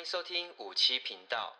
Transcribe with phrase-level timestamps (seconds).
[0.00, 1.52] 欢迎收听五七频道。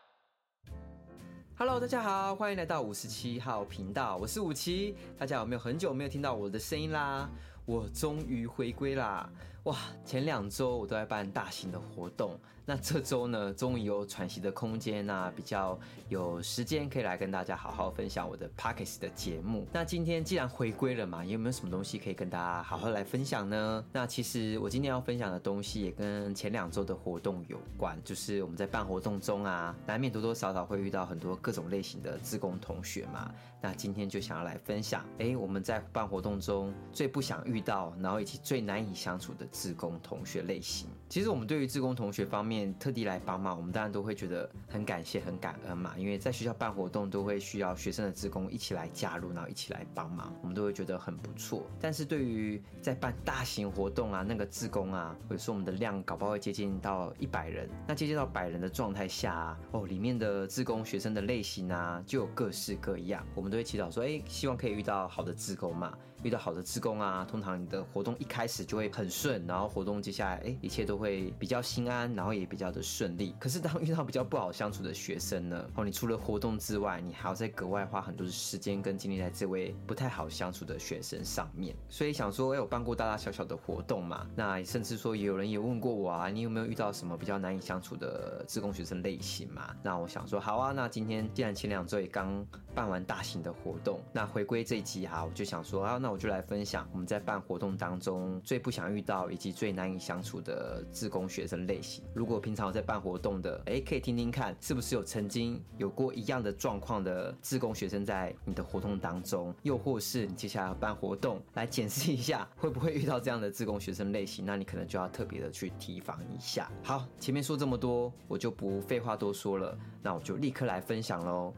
[1.59, 4.97] Hello，大家好，欢迎来到五十七号频道，我是五七。
[5.19, 7.29] 大家有没有很久没有听到我的声音啦？
[7.67, 9.31] 我终于回归啦！
[9.65, 12.41] 哇，前两周我都在办大型的活动，
[12.71, 15.77] 那这周呢，终于有喘息的空间，那比较
[16.09, 19.67] 有时间可以来跟大家好好分享我的 Podcast 的节目。
[19.73, 23.85] 那今天既然回归了嘛，有没有什么东西可以跟大家好好来分享呢？
[23.93, 33.35] 那其实我今天要分享的东西也跟前两周的活动有关，就是我们在办活动中啊，难免多多少少会遇到很多各种类型的志工同学嘛。
[33.63, 40.89] 那今天就想要来分享，哎，我们在办活动中最不想遇到，然后以及最难以相处的志工同学类型。
[41.11, 45.95] 其实我们对于志工同学方面特地来帮忙，我们当然都会觉得很感谢、很感恩嘛。
[45.97, 51.67] 因为在学校办活动都会需要学生的志工一起来加入，然后一起来帮忙，我们都会觉得很不错。
[51.81, 63.25] 但是对于在办大型活动啊，那个志工啊，或者说我们的量搞不好会接近到一百人，那接近到百人的状态下啊，哦，里面的志工学生的类型啊，就有各式各样。
[63.35, 73.35] 我们都会祈祷说，哎，希望可以遇到好的志工嘛，遇到好的志工啊，通常你的活动一开始就会很顺，然后活动接下来，哎，一切都会比较心安，然后也比较的顺利。
[73.39, 75.65] 可是当遇到比较不好相处的学生呢？
[75.75, 81.75] 哦，你除了活动之外，你还要再格外花很多的时间跟精力在这位不太好相处的学生上面。
[81.89, 89.75] 所以想说，哎，我办过大大小小的活动嘛，那甚至说有人也问过我啊，你有没有遇到什么比较难以相处的志工学生类型嘛？
[89.83, 102.05] 那我想说，好啊，那今天既然前两周也刚办完大型的活动，那回归这一集哈，我就想说啊，那我就来分享我们在办活动当中最不想遇到以及最难以相处的自工学生类型。
[102.15, 109.55] 如果平常在办活动的，哎，可以听听看，是不是有曾经有过一样的状况的自工学生在你的活动当中？
[109.63, 114.45] 又或是你接下来要办活动，来检视一下会不会遇到这样的自工学生类型？
[114.45, 116.71] 那你可能就要特别的去提防一下。
[116.83, 121.55] 好，前面说这么多，我就不废话多说了，那我就立刻来分享喽。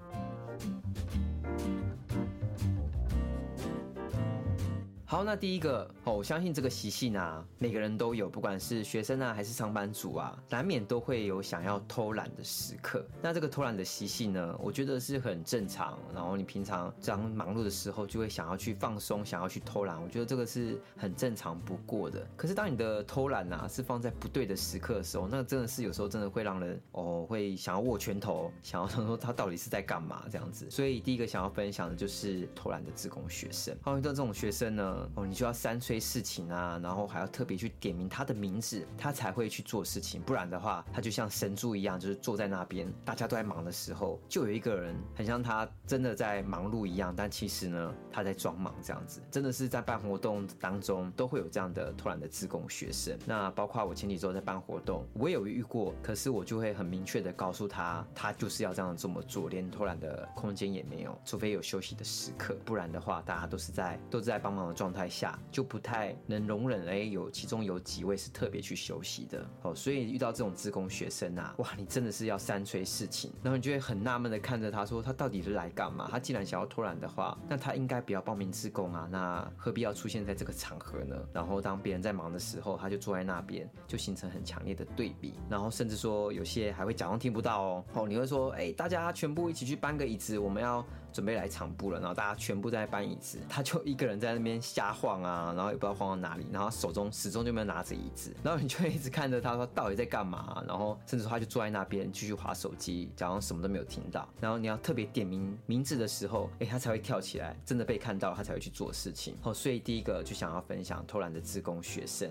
[5.12, 13.04] 好，那第一个哦，我相信这个习性啊，每个人都有，不管是学生啊，还是上班族啊，难免都会有想要偷懒的时刻。
[13.20, 15.98] 那这个偷懒的习性呢，我觉得是很正常。
[16.14, 22.26] 然后你平常这样忙碌的时候，就会想要去放松，想要去偷懒，我觉得这个是很正常不过的。
[22.34, 30.70] 可是当你的偷懒啊，是放在不对的时刻的时候，那真的是有时候真的会让人哦，会想要握拳头，想要说他到底是在干嘛这样子。
[30.70, 33.76] 所以第一个想要分享的就是偷懒的志工学生。
[33.82, 35.00] 好，遇到这种学生呢。
[35.14, 40.20] 哦，你就要三催四请啊，然后还要特别去点名他的名字，他才会去做事情。
[40.22, 49.20] 不然的话，他就像神猪一样，就是坐在那边，大家都在忙的时候，就有一个人很像他真的在忙碌一样，但其实呢，他在装忙这样子。
[49.30, 53.18] 真的是在办活动当中都会有这样的偷懒的自贡学生。
[53.26, 64.91] 那包括我前几周在办活动，我也有遇过，可是我就会很明确的告诉他，他就是要这样这么做，连偷懒的空间也没有，除非有休息的时刻，不然的话，大家都是在都是在帮忙的状。
[64.92, 76.08] 状态下就不太能容忍，哎，有其中有几位是特别去休息的，哦，所以遇到这种自工学生啊，哇，你真的是要三催四请，然后你就会很纳闷的看着他说，他到底是来干嘛？
[76.10, 81.16] 他既然想要偷懒的话，那他应该不要报名自工啊，那何必要出现在这个场合呢？
[81.32, 94.62] 然后当别人在忙的时候，他就坐在那边，就形成很强烈的对比，然后甚至说有些还会假装听不到哦，哦，你会说，哎，大家全部一起去搬个椅子，我们要准备来场部了，然后大家全部在搬椅子，他就一个人在那边。
[94.62, 104.28] 瞎晃啊，然后也不知道晃到哪里，然后手中始终就没有拿着椅子，然后你就一直看着他说到底在干嘛，然后甚至说他就坐在那边继续滑手机，假装什么都没有听到。
[104.40, 109.36] 然后你要特别点名名字的时候，哎，他才会跳起来，真的被看到他才会去做事情。
[109.42, 112.30] 哦，所以第一个就想要分享偷懒的自工学生。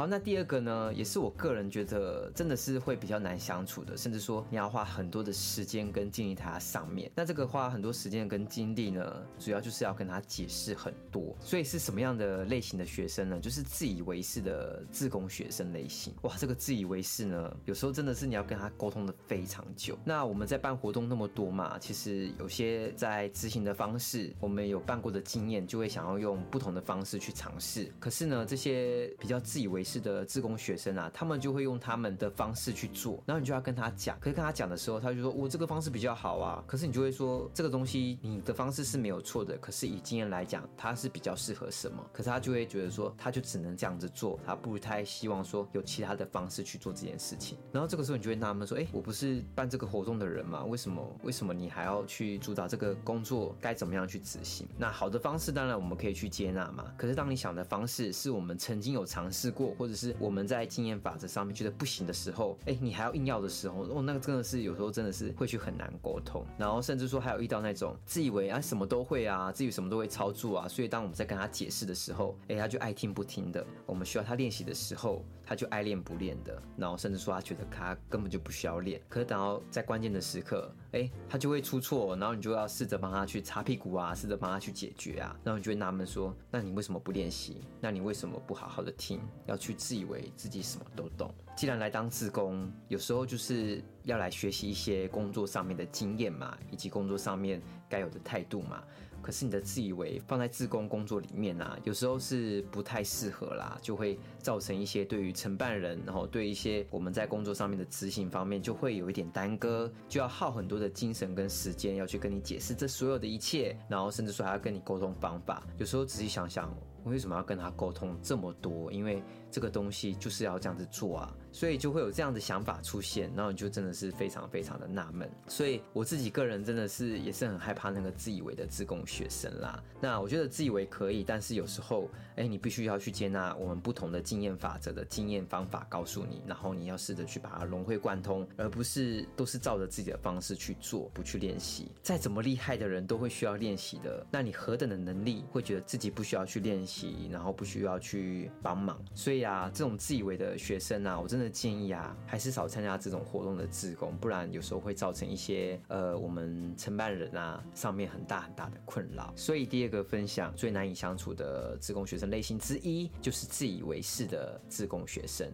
[0.00, 7.12] 好，那第二个呢，也是我个人觉得真的是会比较难相处的，甚至说你要花很多的时间跟精力在他上面。
[7.14, 11.36] 那这个花很多时间跟精力呢，主要就是要跟他解释很多。
[11.38, 13.38] 所以是什么样的类型的学生呢？
[13.38, 16.14] 就是自以为是的志工学生类型。
[16.22, 19.98] 哇，这个自以为是呢，有时候真的是你要跟他沟通的非常久。
[20.02, 27.92] 那我们在办活动那么多嘛，其实有些在执行的方式，我们有办过的经验，就会想要用不同的方式去尝试。
[28.00, 30.00] 可是呢，这些比较自以为是。
[30.00, 34.18] 的自工学生啊，他们就会用他们的方式去做，然后你就要跟他讲。
[34.18, 36.64] 可是跟他讲的时候，他就说我这个方式比较好啊。
[36.66, 42.02] 可是你就会说这个东西你的方式是没有错的，可是以经验来讲，他是比较适合什么？
[42.14, 47.58] 可是他就会觉得说，他就只能这样子做，他不太希望说有其他的方式去做这件事情。
[47.70, 50.64] 然后这个时候你就会纳闷说，哎，我不是办这个活动的人吗？
[50.64, 54.66] 为什么为什么你还要去主导这个工作该怎么样去执行？
[54.78, 56.86] 那好的方式当然我们可以去接纳嘛。
[56.96, 66.44] 可是当你想的方式是我们曾经有尝试过，或者是我们在经验法则上面觉得不行的时候，哎，你还要硬要的时候，哦，那个真的是有时候真的是会去很难沟通。
[66.58, 73.64] 然后甚至说还有遇到那种自以为啊什么都会啊，自己什么都会操作啊，所以当我们在跟他解释的时候，哎，他就爱听不听的。
[73.86, 76.60] 我们需要他练习的时候，他就爱练不练的。
[76.76, 79.00] 然后甚至说他觉得他根本就不需要练。
[79.08, 85.36] 可是等到在关键的时刻，哎，他就会出错，然后你就要试着帮他去擦屁股啊，试着帮他去解决啊。
[85.44, 87.60] 然后你就会纳闷说，那你为什么不练习？
[87.80, 89.20] 那你为什么不好好的听？
[89.46, 91.32] 要去自以为自己什么都懂？
[91.56, 98.82] 既然来当自工，有时候就是要来学习一些工作上面的经验嘛，以及工作上面该有的态度嘛。
[99.22, 115.62] 可是你的自以为放在自工工作里面啊，有时候是不太适合啦，就会造成一些对于承办人，然后对一些我们在工作上面的执行方面，就会有一点耽搁，就要耗很多的精神跟时间要去跟你解释这所有的一切，然后甚至说还要跟你沟通方法。
[115.76, 116.74] 有时候仔细想想，
[117.04, 118.90] 我为什么要跟他沟通这么多？
[118.90, 121.34] 因为这个东西就是要这样子做啊。
[121.52, 125.28] 所以就会有这样的想法出现，然后你就真的是非常非常的纳闷。
[125.48, 129.82] 所以我自己个人真的是也是很害怕那个自以为的自贡学生啦。
[130.00, 141.90] 那我觉得自以为可以，但是有时候，哎，你必须要去接纳我们不同的经验法则的经验方法告诉你，然后你要试着去把它融会贯通，而不是都是照着自己的方式去做，不去练习。
[142.00, 149.04] 再怎么厉害的人都会需要练习的，那你何等的能力会觉得自己不需要去练习，然后不需要去帮忙？
[149.16, 151.50] 所以啊，这种自以为的学生啊，我真的。
[151.50, 159.30] 建议啊，还是少参加这种活动的自工，不然有时候会造成一些呃，我们承办人啊上面很大很大的困扰。
[159.36, 165.52] 所以第二个分享最难以相处的自工学生类型之一，就是自以为是的自工学生。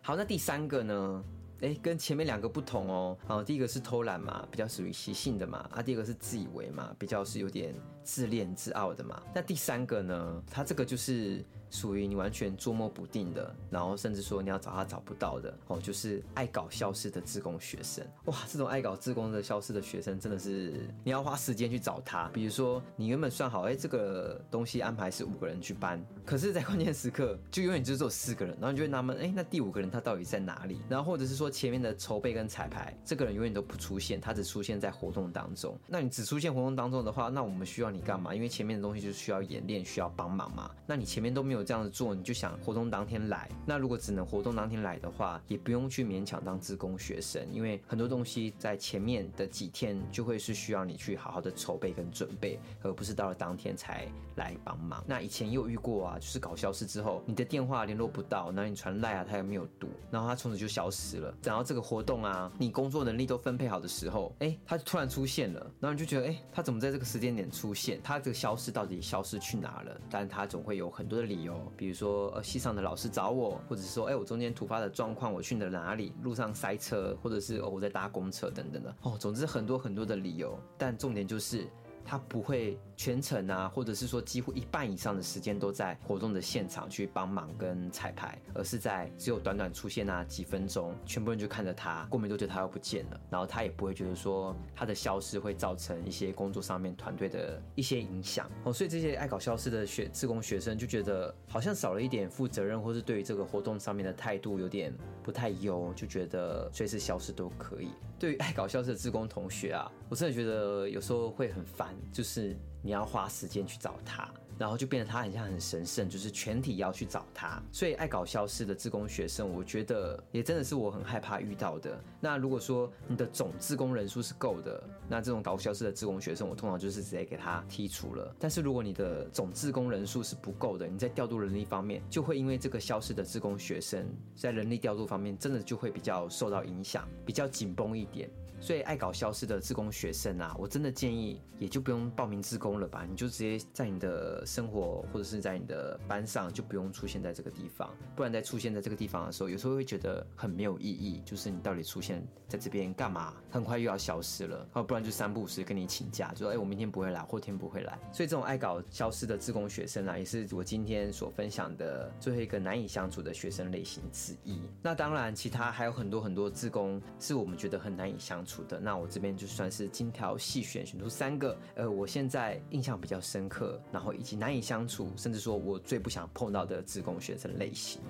[0.00, 1.24] 好，那第三个呢？
[1.62, 3.16] 哎，跟前面两个不同哦。
[3.26, 5.66] 好，第一个是偷懒嘛，比较属于习性的嘛。
[5.72, 7.74] 啊，第二个是自以为嘛，比较是有点
[8.04, 9.22] 自恋自傲的嘛。
[9.34, 10.42] 那第三个呢？
[10.50, 11.42] 他这个就是。
[11.72, 18.06] 属于你完全捉摸不定的，然后甚至说你要找他找不到的哦，就是爱搞消失的自贡学生。
[18.26, 22.28] 哇，这种爱搞自贡的消失的学生，真的是你要花时间去找他。
[22.28, 30.78] 比如说，你原本算好，哎，这个东西安排是五个人去搬，可是，在关键时刻就永远只有四个人，然后你就会纳闷，哎，那第五个人他到底在哪里？
[30.90, 35.78] 然后或者是说前面的筹备跟彩排，这个人永远都不出现，他只出现在活动当中。
[35.86, 38.34] 那你只出现活动当中的话，那我们需要你干嘛？
[38.34, 40.70] 因为前面的东西就是需要演练，需要帮忙嘛。
[40.86, 41.61] 那你前面都没有。
[41.62, 43.48] 这样子做，你就想活动当天来。
[43.66, 54.06] 那如果只能活动当天来的话，也不用去勉强当志工学生，因为很多东西在前面的几天就会是需要你去好好的筹备跟准备，而不是到了当天才
[54.36, 55.04] 来帮忙。
[55.06, 61.34] 那以前也有遇过啊，就是搞消失之后，你的电话联络不到，然后你传赖啊，他也没有读，然后他从此就消失了。
[61.42, 68.00] 然后这个活动啊，你工作能力都分配好的时候，哎，他就突然出现了，然后你就觉得，哎，他怎么在这个时间点出现？
[68.02, 70.00] 他这个消失到底消失去哪了？
[70.08, 71.51] 但他总会有很多的理由。
[71.76, 81.66] 比如说，呃，系上的老师找我，或者说，哎，我中间突发的状况，我去了哪里，路上塞车，或者是哦，我在搭公车等等的，哦，总之很多很多的理由，但重点就是。
[82.04, 107.88] 他不会全程啊，或者是说几乎一半以上的时间都在活动的现场去帮忙跟彩排，而是在只有短短出现那几分钟，全部人就看着他，过没多久他又不见了，然后他也不会觉得说他的消失会造成一些工作上面团队的一些影响哦，所以这些爱搞消失的学志工学生就觉得好像少了一点负责任，或是对于这个活动上面的态度有点不太优，就觉得随时消失都可以。
[108.18, 111.91] 对于爱搞消失的志工同学啊，我真的觉得有时候会很烦。
[112.12, 117.62] 就是你要花时间去找他，然后就变得他很像很神圣，就是全体要去找他。
[117.72, 121.98] 所以爱搞消失的自工学生，我觉得也真的是我很害怕遇到的。
[122.20, 128.34] 那如果说你的总自工人数是够的，那这种搞消失的自工学生，我通常就是直接给他剔除了。
[128.38, 134.06] 但是如果你的总自工人数是不够的，你在调度人力方面，就会因为这个消失的自工学生，
[134.36, 138.30] 在人力调度方面，真的就会比较受到影响，比较紧绷一点。
[138.62, 153.34] 所以爱搞消失的自工学生啊，我真的建议也就不用报名自工了吧，你就直接在你的生活或者是在你的班上就不用出现在这个地方，不然在出现在这个地方的时候，有时候会觉得很没有意义，就是你到底出现在这边干嘛？
[153.50, 157.98] 很快又要消失了，哦，不然就三不五时跟你请假，就说哎，我明天不会来，后天不会来。
[158.12, 164.60] 所以这种爱搞消失的自工学生啊，也是我今天所分享的最后一个难以相处的学生类型之一。
[164.80, 178.00] 那当然，其他还有很多很多自工是我们觉得很难以相处那我这边就算是精挑细选，选出三个，呃，我现在印象比较深刻，然后以及难以相处，甚至说我最不想碰到的自贡学生类型。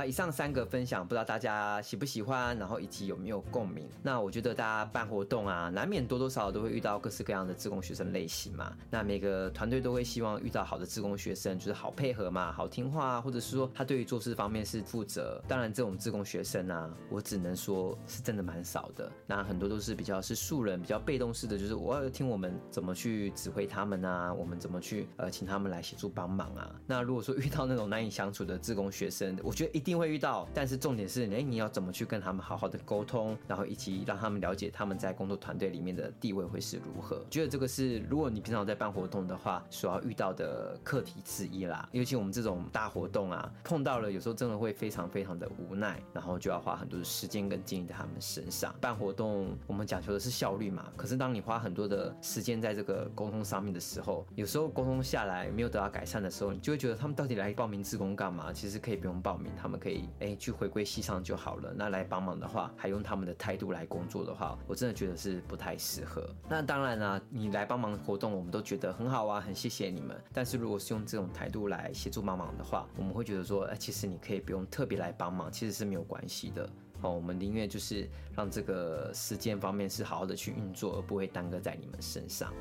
[0.00, 3.86] 了，以上三个分享，不知道大家喜不喜欢，然后以及有没有共鸣？
[4.02, 8.72] 那我觉得大家办活动啊，难免多多少少都会遇到各式各样的自工学生类型嘛。
[8.90, 15.42] 那每个团队都会希望遇到好的自工学生，就是好配合嘛，好听话，或者是说他对于做事方面是负责。
[15.46, 19.10] 当然，这种自工学生啊，我只能说是真的蛮少的。
[19.26, 26.70] 那很多都是比较是素人，比较被动式的，就是我要听我们怎么去指挥他们啊，我们怎么去呃请他们来协助帮忙啊。
[26.86, 29.70] 那如果说遇到那种难以相处的自工学生，我觉得。
[29.80, 37.24] 一定定会遇到，但是重点是，哎，你要怎么去跟他们好好的沟通，然后以及让他们了解他们在工作团队里面的地位会是如何？
[37.28, 41.88] 觉得这个是，如果你平常在办活动的话，所要遇到的课题之一啦。
[41.90, 48.72] 尤其我们这种大活动啊，碰到了有时候真的会非常非常的无奈，然后就要花很多的时间跟精力在他们身上。
[48.80, 58.52] 办活动我们讲求的是效率嘛，可是当你花很多的时间在这个沟通上面的时候，有时候沟通下来没有得到改善的时候，你就会觉得他们到底来报名自工干嘛？
[58.52, 59.50] 其实可以不用报名。
[59.56, 61.72] 他们可以哎去回归西上就好了。
[61.74, 66.28] 那来帮忙的话，还用他们的态度来工作的话，我真的觉得是不太适合。
[66.48, 70.16] 那当然啦，你来帮忙活动，我们都觉得很好啊，很谢谢你们。
[70.32, 76.68] 但是如果是用这种态度来协助帮忙的话，我们会觉得说，哎，其实你可以不用特别来帮忙，其实是没有关系的。
[77.02, 78.06] 哦，我们宁愿就是
[78.36, 82.52] 让这个时间方面是好好的去运作，而不会耽搁在你们身上。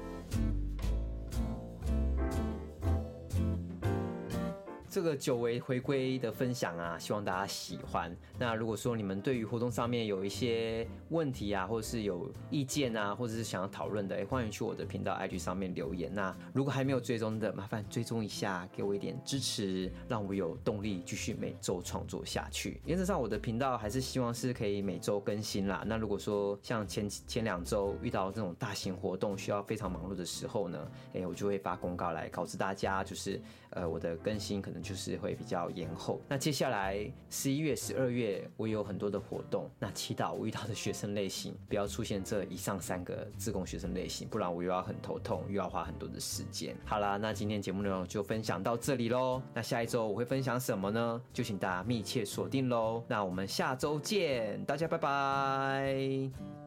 [4.89, 8.12] 这个久违回归的分享啊，希望大家喜欢。
[8.39, 16.12] 那如果说你们对于活动上面有一些问题啊，或者是有意见啊，或者是想要讨论的，哎，欢迎去我的频道 IG 上面留言。
[16.12, 22.81] 那如果还没有追踪的，麻烦追踪一下，给我一点支持，让我有动力继续每周创作下去。
[22.86, 25.84] 原则上，我的频道还是希望是可以每周更新啦。
[25.86, 34.79] 那如果说像前前两周遇到这种大型活动需要非常忙碌的时候呢，哎，我就会发公告来告知大家，就是呃我的更新可能。
[34.89, 36.19] 就是会比较延后。
[36.27, 39.69] 那接下来十一月、十二月，我有很多的活动。
[39.77, 46.75] 那祈祷我遇到的学生类型不要出现这以上三个自贡学生类型，不然我又要很头痛，又要花很多的时间。
[46.86, 49.39] 好啦，那今天节目内容就分享到这里喽。
[49.53, 51.22] 那下一周我会分享什么呢？
[51.31, 53.03] 就请大家密切锁定喽。
[53.08, 56.58] 那我们下周见，大家拜拜。